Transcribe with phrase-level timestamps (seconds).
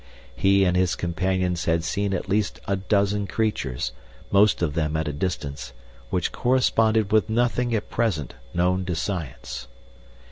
[0.35, 3.91] He and his companions had seen at least a dozen creatures,
[4.31, 5.73] most of them at a distance,
[6.09, 9.67] which corresponded with nothing at present known to Science.